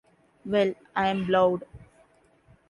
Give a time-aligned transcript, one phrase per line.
[0.45, 1.63] Well, I'm blowed.